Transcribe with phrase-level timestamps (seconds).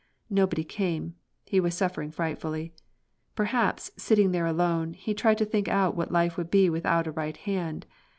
[0.31, 1.13] Nobody came;
[1.45, 2.73] he was suffering frightfully.
[3.35, 7.11] Perhaps, sitting there alone, he tried to think out what life would be without a
[7.11, 7.85] right hand.